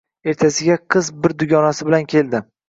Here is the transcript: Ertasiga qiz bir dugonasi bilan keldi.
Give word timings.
Ertasiga 0.31 0.77
qiz 0.95 1.09
bir 1.27 1.35
dugonasi 1.43 1.89
bilan 1.91 2.09
keldi. 2.17 2.43